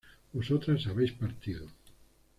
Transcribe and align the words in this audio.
vosotras 0.33 0.87
habéis 0.87 1.11
partido 1.11 1.67